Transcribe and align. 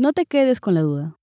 No 0.00 0.12
te 0.12 0.26
quedes 0.26 0.60
con 0.60 0.74
la 0.74 0.82
duda. 0.82 1.18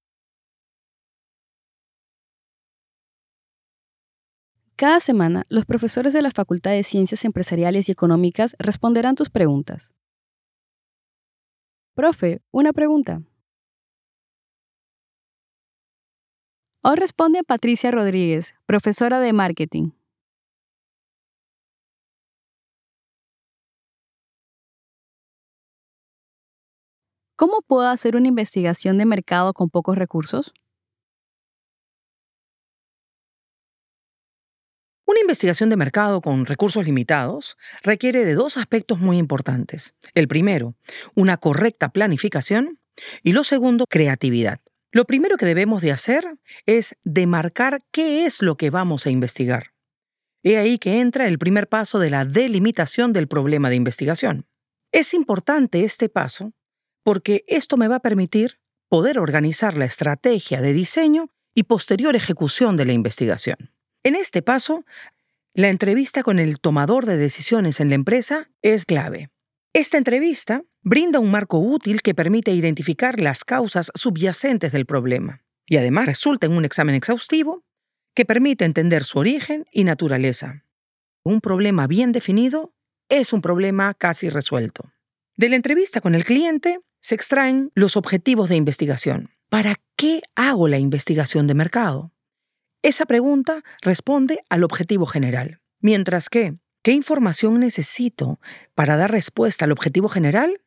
Cada 4.75 4.99
semana, 4.99 5.45
los 5.47 5.65
profesores 5.65 6.11
de 6.11 6.21
la 6.21 6.29
Facultad 6.29 6.71
de 6.71 6.83
Ciencias 6.83 7.23
Empresariales 7.23 7.87
y 7.87 7.93
Económicas 7.93 8.53
responderán 8.59 9.15
tus 9.15 9.29
preguntas. 9.29 9.93
Profe, 11.93 12.41
una 12.51 12.73
pregunta. 12.73 13.21
Hoy 16.83 16.95
responde 16.97 17.45
Patricia 17.45 17.91
Rodríguez, 17.91 18.55
profesora 18.65 19.21
de 19.21 19.31
marketing. 19.31 19.91
¿Cómo 27.37 27.61
puedo 27.67 27.89
hacer 27.89 28.15
una 28.15 28.29
investigación 28.29 28.97
de 28.97 29.05
mercado 29.05 29.51
con 29.53 29.69
pocos 29.69 29.97
recursos? 29.97 30.53
Una 35.05 35.19
investigación 35.19 35.69
de 35.69 35.75
mercado 35.75 36.21
con 36.21 36.45
recursos 36.45 36.85
limitados 36.85 37.57
requiere 37.83 38.23
de 38.23 38.35
dos 38.35 38.55
aspectos 38.55 38.99
muy 38.99 39.17
importantes. 39.17 39.95
El 40.13 40.29
primero, 40.29 40.75
una 41.13 41.35
correcta 41.35 41.89
planificación 41.89 42.79
y 43.21 43.33
lo 43.33 43.43
segundo, 43.43 43.85
creatividad. 43.85 44.61
Lo 44.93 45.03
primero 45.03 45.35
que 45.35 45.45
debemos 45.45 45.81
de 45.81 45.91
hacer 45.91 46.39
es 46.65 46.95
demarcar 47.03 47.81
qué 47.91 48.25
es 48.25 48.41
lo 48.41 48.55
que 48.55 48.69
vamos 48.69 49.05
a 49.05 49.09
investigar. 49.09 49.73
He 50.41 50.57
ahí 50.57 50.79
que 50.79 51.01
entra 51.01 51.27
el 51.27 51.37
primer 51.37 51.67
paso 51.67 51.99
de 51.99 52.11
la 52.11 52.23
delimitación 52.23 53.11
del 53.11 53.27
problema 53.27 53.69
de 53.69 53.75
investigación. 53.75 54.47
Es 54.93 55.13
importante 55.13 55.83
este 55.83 56.07
paso 56.07 56.53
porque 57.05 57.45
esto 57.47 57.77
me 57.77 57.87
va 57.87 57.97
a 57.97 58.01
permitir 58.01 58.57
poder 58.89 59.19
organizar 59.19 59.77
la 59.77 59.85
estrategia 59.85 60.59
de 60.59 60.73
diseño 60.73 61.29
y 61.53 61.63
posterior 61.63 62.15
ejecución 62.15 62.77
de 62.77 62.85
la 62.85 62.93
investigación. 62.93 63.71
En 64.03 64.15
este 64.15 64.41
paso, 64.41 64.85
la 65.53 65.69
entrevista 65.69 66.23
con 66.23 66.39
el 66.39 66.59
tomador 66.59 67.05
de 67.05 67.15
decisiones 67.15 67.79
en 67.79 67.89
la 67.89 67.95
empresa 67.95 68.49
es 68.63 68.87
clave. 68.87 69.29
Esta 69.71 69.99
entrevista 69.99 70.63
brinda 70.81 71.19
un 71.19 71.29
marco 71.29 71.59
útil 71.59 72.01
que 72.01 72.15
permite 72.15 72.51
identificar 72.51 73.19
las 73.19 73.45
causas 73.45 73.91
subyacentes 73.93 74.71
del 74.71 74.87
problema 74.87 75.43
y 75.67 75.77
además 75.77 76.07
resulta 76.07 76.47
en 76.47 76.53
un 76.53 76.65
examen 76.65 76.95
exhaustivo 76.95 77.63
que 78.15 78.25
permite 78.25 78.65
entender 78.65 79.03
su 79.03 79.19
origen 79.19 79.67
y 79.71 79.83
naturaleza. 79.83 80.63
Un 81.23 81.39
problema 81.39 81.85
bien 81.85 82.11
definido 82.11 82.73
es 83.09 83.31
un 83.31 83.41
problema 83.41 83.93
casi 83.93 84.29
resuelto. 84.29 84.91
De 85.37 85.49
la 85.49 85.57
entrevista 85.57 86.01
con 86.01 86.15
el 86.15 86.23
cliente 86.23 86.79
se 87.05 87.13
extraen 87.13 87.71
los 87.75 87.97
objetivos 87.97 88.49
de 88.49 88.55
investigación. 88.55 89.29
¿Para 89.49 89.75
qué 89.95 90.23
hago 90.33 90.67
la 90.67 90.79
investigación 90.79 91.45
de 91.45 91.53
mercado? 91.53 92.11
Esa 92.81 93.05
pregunta 93.05 93.63
responde 93.83 94.39
al 94.49 94.63
objetivo 94.63 95.05
general, 95.05 95.61
mientras 95.79 96.29
que 96.29 96.55
¿Qué 96.81 96.93
información 96.93 97.59
necesito 97.59 98.39
para 98.73 98.97
dar 98.97 99.11
respuesta 99.11 99.65
al 99.65 99.71
objetivo 99.71 100.09
general? 100.09 100.61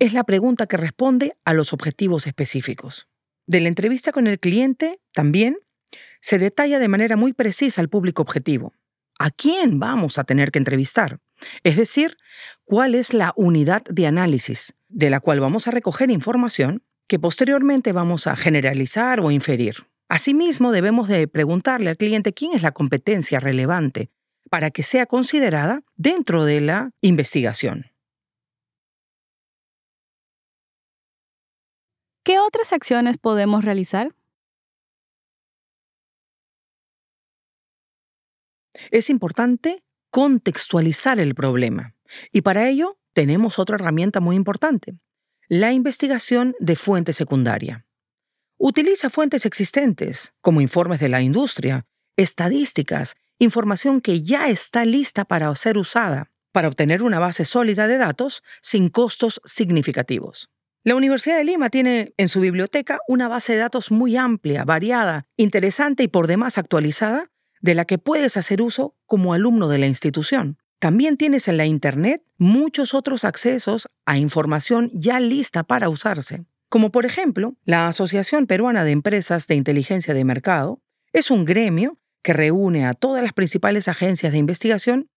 Es 0.00 0.12
la 0.12 0.24
pregunta 0.24 0.66
que 0.66 0.76
responde 0.76 1.36
a 1.44 1.52
los 1.52 1.72
objetivos 1.72 2.26
específicos. 2.26 3.08
De 3.46 3.60
la 3.60 3.68
entrevista 3.68 4.10
con 4.10 4.26
el 4.26 4.40
cliente, 4.40 5.00
también, 5.12 5.58
se 6.20 6.38
detalla 6.40 6.80
de 6.80 6.88
manera 6.88 7.16
muy 7.16 7.32
precisa 7.32 7.80
al 7.80 7.88
público 7.88 8.22
objetivo. 8.22 8.72
¿A 9.20 9.30
quién 9.30 9.78
vamos 9.78 10.18
a 10.18 10.24
tener 10.24 10.50
que 10.50 10.58
entrevistar? 10.58 11.20
Es 11.62 11.76
decir, 11.76 12.16
cuál 12.64 12.94
es 12.94 13.14
la 13.14 13.32
unidad 13.36 13.82
de 13.84 14.06
análisis 14.06 14.74
de 14.94 15.10
la 15.10 15.18
cual 15.18 15.40
vamos 15.40 15.66
a 15.66 15.72
recoger 15.72 16.10
información 16.10 16.84
que 17.08 17.18
posteriormente 17.18 17.92
vamos 17.92 18.28
a 18.28 18.36
generalizar 18.36 19.20
o 19.20 19.32
inferir. 19.32 19.88
Asimismo, 20.08 20.70
debemos 20.70 21.08
de 21.08 21.26
preguntarle 21.26 21.90
al 21.90 21.96
cliente 21.96 22.32
quién 22.32 22.52
es 22.52 22.62
la 22.62 22.70
competencia 22.70 23.40
relevante 23.40 24.10
para 24.50 24.70
que 24.70 24.84
sea 24.84 25.06
considerada 25.06 25.82
dentro 25.96 26.44
de 26.44 26.60
la 26.60 26.92
investigación. 27.00 27.86
¿Qué 32.22 32.38
otras 32.38 32.72
acciones 32.72 33.18
podemos 33.18 33.64
realizar? 33.64 34.14
Es 38.92 39.10
importante 39.10 39.82
contextualizar 40.10 41.18
el 41.18 41.34
problema 41.34 41.94
y 42.32 42.42
para 42.42 42.68
ello 42.68 42.96
tenemos 43.14 43.58
otra 43.58 43.76
herramienta 43.76 44.20
muy 44.20 44.36
importante, 44.36 44.94
la 45.48 45.72
investigación 45.72 46.54
de 46.60 46.76
fuente 46.76 47.12
secundaria. 47.12 47.86
Utiliza 48.58 49.10
fuentes 49.10 49.46
existentes, 49.46 50.34
como 50.40 50.60
informes 50.60 51.00
de 51.00 51.08
la 51.08 51.22
industria, 51.22 51.86
estadísticas 52.16 53.16
información 53.38 54.00
que 54.00 54.22
ya 54.22 54.48
está 54.48 54.84
lista 54.84 55.24
para 55.24 55.54
ser 55.56 55.78
usada 55.78 56.30
para 56.54 56.68
obtener 56.68 57.02
una 57.02 57.18
base 57.18 57.44
sólida 57.44 57.88
de 57.88 57.98
datos 57.98 58.44
sin 58.62 58.88
costos 58.88 59.40
significativos. 59.44 60.50
La 60.84 60.94
Universidad 60.94 61.36
de 61.36 61.42
Lima 61.42 61.68
tiene 61.68 62.14
en 62.16 62.28
su 62.28 62.38
biblioteca 62.38 63.00
una 63.08 63.26
base 63.26 63.54
de 63.54 63.58
datos 63.58 63.90
muy 63.90 64.16
amplia, 64.16 64.64
variada, 64.64 65.26
interesante 65.36 66.04
y 66.04 66.08
por 66.08 66.28
demás 66.28 66.56
actualizada, 66.56 67.32
de 67.60 67.74
la 67.74 67.86
que 67.86 67.98
puedes 67.98 68.36
hacer 68.36 68.62
uso 68.62 68.94
como 69.04 69.34
alumno 69.34 69.66
de 69.66 69.78
la 69.78 69.86
institución. 69.86 70.58
También 70.78 71.16
tienes 71.16 71.48
en 71.48 71.56
la 71.56 71.66
Internet 71.66 72.22
muchos 72.36 72.94
otros 72.94 73.24
accesos 73.24 73.88
a 74.04 74.18
información 74.18 74.90
ya 74.92 75.20
lista 75.20 75.62
para 75.62 75.88
usarse, 75.88 76.44
como 76.68 76.90
por 76.90 77.06
ejemplo 77.06 77.56
la 77.64 77.86
Asociación 77.86 78.46
Peruana 78.46 78.84
de 78.84 78.90
Empresas 78.90 79.46
de 79.46 79.54
Inteligencia 79.54 80.12
de 80.12 80.24
Mercado, 80.24 80.82
es 81.12 81.30
un 81.30 81.44
gremio 81.44 81.98
que 82.22 82.32
reúne 82.32 82.86
a 82.86 82.94
todas 82.94 83.22
las 83.22 83.32
principales 83.32 83.86
agencias 83.86 84.32
de 84.32 84.38
investigación 84.38 85.08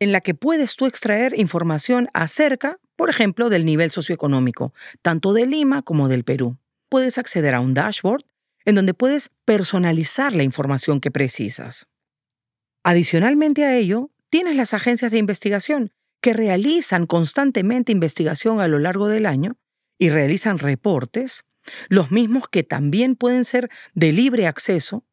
en 0.00 0.12
la 0.12 0.20
que 0.20 0.34
puedes 0.34 0.76
tú 0.76 0.86
extraer 0.86 1.38
información 1.38 2.08
acerca, 2.14 2.78
por 2.96 3.10
ejemplo, 3.10 3.48
del 3.48 3.64
nivel 3.64 3.90
socioeconómico, 3.90 4.72
tanto 5.02 5.32
de 5.32 5.46
Lima 5.46 5.82
como 5.82 6.08
del 6.08 6.24
Perú. 6.24 6.58
Puedes 6.88 7.18
acceder 7.18 7.54
a 7.54 7.60
un 7.60 7.74
dashboard 7.74 8.24
en 8.64 8.74
donde 8.74 8.94
puedes 8.94 9.30
personalizar 9.44 10.34
la 10.34 10.42
información 10.42 11.00
que 11.00 11.10
precisas. 11.10 11.88
Adicionalmente 12.82 13.64
a 13.64 13.76
ello, 13.76 14.08
tienes 14.30 14.56
las 14.56 14.74
agencias 14.74 15.10
de 15.10 15.18
investigación 15.18 15.92
que 16.20 16.32
realizan 16.32 17.06
constantemente 17.06 17.92
investigación 17.92 18.60
a 18.60 18.68
lo 18.68 18.78
largo 18.78 19.08
del 19.08 19.26
año 19.26 19.56
y 19.98 20.10
realizan 20.10 20.58
reportes, 20.58 21.44
los 21.88 22.10
mismos 22.10 22.48
que 22.48 22.62
también 22.62 23.14
pueden 23.14 23.44
ser 23.44 23.68
de 23.94 24.12
libre 24.12 24.46
acceso 24.46 25.04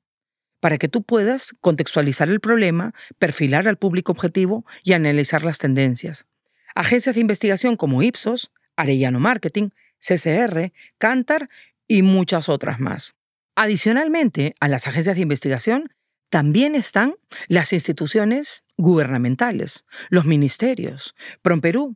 para 0.60 0.78
que 0.78 0.88
tú 0.88 1.04
puedas 1.04 1.54
contextualizar 1.62 2.30
el 2.30 2.40
problema, 2.40 2.94
perfilar 3.20 3.68
al 3.68 3.78
público 3.78 4.12
objetivo 4.12 4.66
y 4.84 4.94
analizar 4.94 5.44
las 5.44 5.60
tendencias. 5.60 6.26
Agencias 6.74 7.16
de 7.16 7.22
investigación 7.22 7.78
como 7.78 8.02
Ipsos, 8.02 8.52
Arellano 8.76 9.20
Marketing, 9.20 9.70
CCR, 10.00 10.72
Cantar 10.98 11.50
y 11.88 12.02
muchas 12.02 12.50
otras 12.50 12.80
más. 12.80 13.16
Adicionalmente 13.56 14.56
a 14.60 14.68
las 14.68 14.88
agencias 14.88 15.16
de 15.16 15.22
investigación, 15.22 15.94
también 16.30 16.76
están 16.76 17.16
las 17.48 17.74
instituciones 17.74 18.64
gubernamentales, 18.78 19.86
los 20.10 20.26
ministerios, 20.26 21.16
PROMPERÚ. 21.42 21.96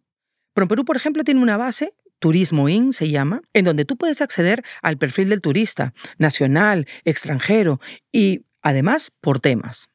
PROMPERÚ, 0.54 0.86
por 0.86 0.96
ejemplo, 0.96 1.24
tiene 1.24 1.42
una 1.42 1.58
base 1.58 1.94
Turismo 2.20 2.68
IN 2.68 2.94
se 2.94 3.10
llama, 3.10 3.42
en 3.54 3.66
donde 3.66 3.86
tú 3.86 3.98
puedes 3.98 4.22
acceder 4.22 4.64
al 4.82 4.98
perfil 4.98 5.30
del 5.30 5.42
turista, 5.42 5.94
nacional, 6.18 6.86
extranjero, 7.06 7.80
y 8.12 8.46
además 8.62 9.12
por 9.22 9.40
temas. 9.40 9.90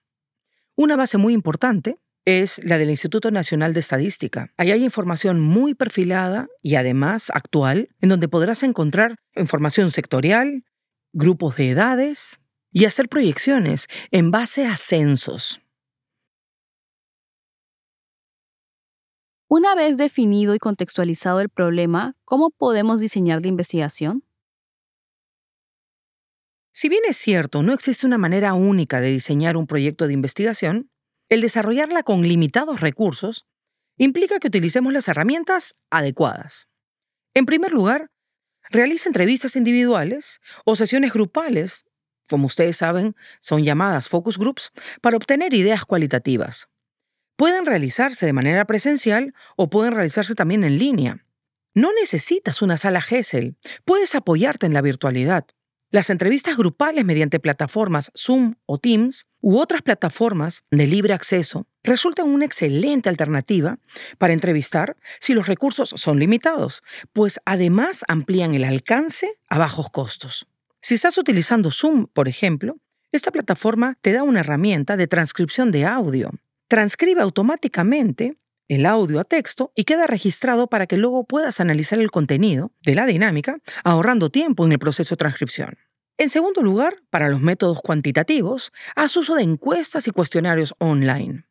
Una 0.75 0.97
base 0.97 1.19
muy 1.19 1.35
importante 1.35 1.99
es 2.25 2.65
la 2.65 2.79
del 2.79 2.89
Instituto 2.89 3.31
Nacional 3.31 3.75
de 3.75 3.81
Estadística. 3.81 4.51
Ahí 4.57 4.73
hay 4.73 4.83
información 4.83 5.41
muy 5.41 5.75
perfilada 5.75 6.49
y 6.63 6.77
además 6.77 7.31
actual, 7.35 7.91
en 8.01 8.09
donde 8.09 8.29
podrás 8.29 8.63
encontrar 8.63 9.17
información 9.37 9.91
sectorial, 9.91 10.65
grupos 11.13 11.57
de 11.57 11.71
edades 11.71 12.41
y 12.75 12.85
hacer 12.85 13.09
proyecciones 13.09 13.87
en 14.11 14.31
base 14.31 14.67
a 14.67 14.77
censos. 14.77 15.63
Una 19.49 19.77
vez 19.77 19.97
definido 19.97 20.55
y 20.57 20.59
contextualizado 20.59 21.41
el 21.41 21.49
problema, 21.49 22.17
¿cómo 22.25 22.51
podemos 22.51 22.99
diseñar 22.99 23.41
la 23.43 23.49
investigación? 23.49 24.25
Si 26.73 26.89
bien 26.89 27.03
es 27.09 27.17
cierto, 27.17 27.63
no 27.63 27.73
existe 27.73 28.05
una 28.05 28.19
manera 28.19 28.55
única 28.55 29.01
de 29.01 29.11
diseñar 29.11 29.57
un 29.57 29.69
proyecto 29.69 30.09
de 30.09 30.15
investigación, 30.15 30.91
el 31.29 31.41
desarrollarla 31.41 32.03
con 32.03 32.23
limitados 32.23 32.81
recursos 32.81 33.47
implica 33.97 34.41
que 34.41 34.49
utilicemos 34.49 34.93
las 34.93 35.07
herramientas 35.07 35.77
adecuadas. 35.91 36.67
En 37.35 37.47
primer 37.47 37.73
lugar, 37.73 38.11
realiza 38.69 39.09
entrevistas 39.09 39.55
individuales 39.55 40.41
o 40.65 40.75
sesiones 40.75 41.13
grupales, 41.13 41.87
como 42.35 42.49
ustedes 42.49 42.79
saben, 42.79 43.15
son 43.39 43.63
llamadas 43.63 44.09
focus 44.09 44.39
groups, 44.39 44.73
para 45.01 45.17
obtener 45.17 45.55
ideas 45.55 45.85
cualitativas. 45.85 46.69
Pueden 47.37 47.65
realizarse 47.65 48.27
de 48.27 48.33
manera 48.33 48.65
presencial 48.65 49.35
o 49.55 49.71
pueden 49.71 49.95
realizarse 49.95 50.35
también 50.35 50.65
en 50.65 50.77
línea. 50.77 51.25
No 51.75 51.93
necesitas 51.93 52.61
una 52.61 52.77
sala 52.77 53.01
GESEL, 53.01 53.55
puedes 53.85 54.17
apoyarte 54.17 54.67
en 54.67 54.75
la 54.75 54.81
virtualidad. 54.81 55.47
Las 55.93 56.11
entrevistas 56.11 56.57
grupales 56.57 57.05
mediante 57.05 57.39
plataformas 57.39 58.11
Zoom 58.19 58.57
o 58.67 58.79
Teams 58.79 59.27
u 59.41 59.59
otras 59.59 59.83
plataformas 59.83 60.65
de 60.73 60.89
libre 60.89 61.15
acceso 61.15 61.69
resultan 61.85 62.27
una 62.27 62.47
excelente 62.47 63.09
alternativa 63.09 63.79
para 64.19 64.33
entrevistar 64.33 64.97
si 65.21 65.35
los 65.35 65.47
recursos 65.47 65.91
son 65.91 66.19
limitados, 66.19 66.83
pues 67.13 67.39
además 67.45 68.05
amplían 68.09 68.57
el 68.57 68.65
alcance 68.65 69.39
a 69.49 69.59
bajos 69.59 69.89
costos. 69.89 70.49
Si 70.85 70.97
estás 70.97 71.17
utilizando 71.17 71.71
Zoom, 71.71 72.09
por 72.13 72.29
ejemplo, 72.29 72.77
esta 73.11 73.31
plataforma 73.31 73.97
te 74.03 74.13
da 74.13 74.23
una 74.23 74.41
herramienta 74.41 74.99
de 74.99 75.07
transcripción 75.07 75.71
de 75.71 75.87
audio. 75.87 76.31
Transcribe 76.69 77.23
automáticamente 77.23 78.37
el 78.69 78.85
audio 78.85 79.19
a 79.19 79.25
texto 79.25 79.73
y 79.75 79.85
queda 79.85 80.07
registrado 80.07 80.67
para 80.67 80.87
que 80.87 80.99
luego 80.99 81.25
puedas 81.25 81.59
analizar 81.59 82.01
el 82.01 82.11
contenido 82.11 82.71
de 82.83 82.95
la 82.95 83.07
dinámica, 83.07 83.61
ahorrando 83.83 84.29
tiempo 84.29 84.67
en 84.67 84.73
el 84.73 84.79
proceso 84.79 85.15
de 85.15 85.21
transcripción. 85.21 85.79
En 86.19 86.29
segundo 86.29 86.61
lugar, 86.61 86.97
para 87.09 87.31
los 87.31 87.41
métodos 87.41 87.81
cuantitativos, 87.81 88.71
haz 88.95 89.17
uso 89.17 89.37
de 89.37 89.43
encuestas 89.43 90.07
y 90.07 90.11
cuestionarios 90.11 90.75
online. 90.81 91.47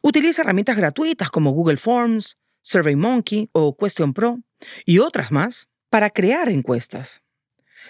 Utiliza 0.00 0.40
herramientas 0.40 0.78
gratuitas 0.78 1.28
como 1.28 1.50
Google 1.50 1.76
Forms, 1.76 2.38
SurveyMonkey 2.62 3.50
o 3.52 3.76
Question 3.76 4.14
Pro 4.14 4.38
y 4.86 4.98
otras 5.00 5.30
más 5.30 5.68
para 5.90 6.08
crear 6.08 6.48
encuestas. 6.48 7.22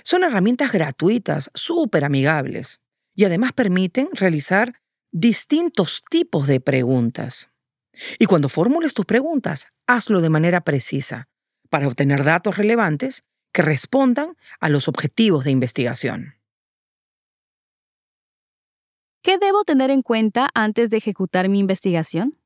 Son 0.03 0.25
herramientas 0.25 0.73
gratuitas, 0.73 1.51
súper 1.55 2.05
amigables 2.05 2.81
y 3.15 3.25
además 3.25 3.53
permiten 3.53 4.09
realizar 4.13 4.81
distintos 5.11 6.03
tipos 6.09 6.47
de 6.47 6.61
preguntas. 6.61 7.51
Y 8.19 8.27
cuando 8.27 8.49
formules 8.49 8.95
tus 8.95 9.05
preguntas, 9.05 9.67
hazlo 9.87 10.21
de 10.21 10.31
manera 10.31 10.63
precisa 10.63 11.29
para 11.69 11.87
obtener 11.87 12.25
datos 12.25 12.57
relevantes 12.57 13.25
que 13.53 13.63
respondan 13.63 14.37
a 14.61 14.69
los 14.69 14.89
objetivos 14.89 15.45
de 15.45 15.51
investigación. 15.51 16.35
¿Qué 19.23 19.39
debo 19.39 19.65
tener 19.65 19.91
en 19.91 20.03
cuenta 20.03 20.49
antes 20.55 20.91
de 20.91 20.97
ejecutar 20.97 21.49
mi 21.49 21.61
investigación? 21.61 22.42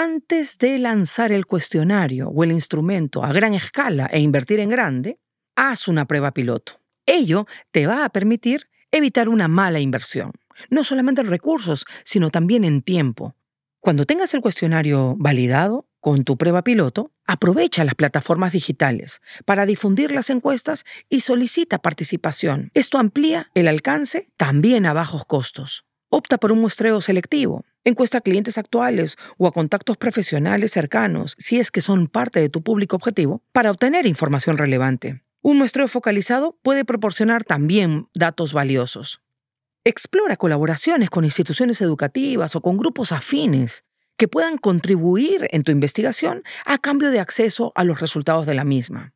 Antes 0.00 0.58
de 0.58 0.78
lanzar 0.78 1.32
el 1.32 1.44
cuestionario 1.44 2.28
o 2.28 2.44
el 2.44 2.52
instrumento 2.52 3.24
a 3.24 3.32
gran 3.32 3.52
escala 3.54 4.06
e 4.06 4.20
invertir 4.20 4.60
en 4.60 4.68
grande, 4.68 5.18
haz 5.56 5.88
una 5.88 6.04
prueba 6.04 6.30
piloto. 6.30 6.80
Ello 7.04 7.48
te 7.72 7.88
va 7.88 8.04
a 8.04 8.10
permitir 8.10 8.68
evitar 8.92 9.28
una 9.28 9.48
mala 9.48 9.80
inversión 9.80 10.30
no 10.70 10.84
solamente 10.84 11.22
en 11.22 11.26
recursos, 11.26 11.84
sino 12.04 12.30
también 12.30 12.62
en 12.62 12.82
tiempo. 12.82 13.34
Cuando 13.80 14.06
tengas 14.06 14.32
el 14.34 14.40
cuestionario 14.40 15.16
validado 15.18 15.88
con 15.98 16.22
tu 16.22 16.36
prueba 16.36 16.62
piloto, 16.62 17.10
aprovecha 17.26 17.84
las 17.84 17.96
plataformas 17.96 18.52
digitales 18.52 19.20
para 19.46 19.66
difundir 19.66 20.12
las 20.12 20.30
encuestas 20.30 20.84
y 21.08 21.22
solicita 21.22 21.78
participación. 21.78 22.70
Esto 22.74 22.98
amplía 22.98 23.50
el 23.54 23.66
alcance 23.66 24.28
también 24.36 24.86
a 24.86 24.92
bajos 24.92 25.26
costos. 25.26 25.86
Opta 26.08 26.38
por 26.38 26.52
un 26.52 26.60
muestreo 26.60 27.00
selectivo. 27.02 27.64
Encuesta 27.88 28.18
a 28.18 28.20
clientes 28.20 28.58
actuales 28.58 29.16
o 29.38 29.46
a 29.46 29.52
contactos 29.52 29.96
profesionales 29.96 30.72
cercanos, 30.72 31.34
si 31.38 31.58
es 31.58 31.70
que 31.70 31.80
son 31.80 32.06
parte 32.06 32.38
de 32.38 32.50
tu 32.50 32.62
público 32.62 32.96
objetivo, 32.96 33.42
para 33.50 33.70
obtener 33.70 34.04
información 34.04 34.58
relevante. 34.58 35.22
Un 35.40 35.56
muestreo 35.56 35.88
focalizado 35.88 36.58
puede 36.60 36.84
proporcionar 36.84 37.44
también 37.44 38.10
datos 38.12 38.52
valiosos. 38.52 39.22
Explora 39.84 40.36
colaboraciones 40.36 41.08
con 41.08 41.24
instituciones 41.24 41.80
educativas 41.80 42.54
o 42.56 42.60
con 42.60 42.76
grupos 42.76 43.10
afines 43.10 43.86
que 44.18 44.28
puedan 44.28 44.58
contribuir 44.58 45.48
en 45.50 45.62
tu 45.62 45.72
investigación 45.72 46.42
a 46.66 46.76
cambio 46.76 47.10
de 47.10 47.20
acceso 47.20 47.72
a 47.74 47.84
los 47.84 48.02
resultados 48.02 48.44
de 48.44 48.52
la 48.52 48.64
misma. 48.64 49.14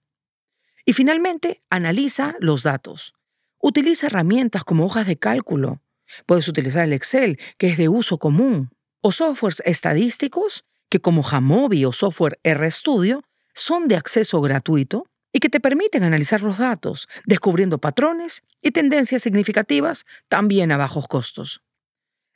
Y 0.87 0.95
finalmente, 0.95 1.63
analiza 1.69 2.37
los 2.41 2.63
datos. 2.63 3.13
Utiliza 3.59 4.07
herramientas 4.07 4.65
como 4.65 4.87
hojas 4.87 5.07
de 5.07 5.19
cálculo. 5.19 5.83
Puedes 6.27 6.49
utilizar 6.49 6.85
el 6.85 6.93
Excel, 6.93 7.39
que 7.59 7.69
es 7.69 7.79
de 7.79 7.89
uso 7.89 8.19
común, 8.19 8.71
o 9.01 9.13
softwares 9.13 9.63
estadísticos, 9.65 10.65
que 10.89 11.01
como 11.01 11.23
Jamovi 11.23 11.85
o 11.85 11.93
software 11.93 12.39
RStudio, 12.45 13.25
son 13.55 13.89
de 13.89 13.97
acceso 13.97 14.41
gratuito 14.41 15.07
y 15.33 15.41
que 15.41 15.49
te 15.49 15.61
permiten 15.61 16.05
analizar 16.05 16.43
los 16.43 16.59
datos, 16.59 17.09
descubriendo 17.25 17.79
patrones 17.79 18.43
y 18.61 18.73
tendencias 18.73 19.23
significativas 19.23 20.05
también 20.29 20.73
a 20.73 20.77
bajos 20.77 21.09
costos. 21.09 21.63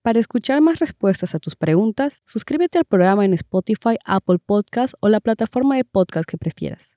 Para 0.00 0.18
escuchar 0.18 0.62
más 0.62 0.78
respuestas 0.78 1.34
a 1.34 1.38
tus 1.40 1.56
preguntas, 1.56 2.22
suscríbete 2.24 2.78
al 2.78 2.86
programa 2.86 3.26
en 3.26 3.34
Spotify, 3.34 3.98
Apple 4.06 4.38
Podcasts 4.38 4.96
o 5.00 5.10
la 5.10 5.20
plataforma 5.20 5.76
de 5.76 5.84
podcast 5.84 6.26
que 6.26 6.38
prefieras. 6.38 6.93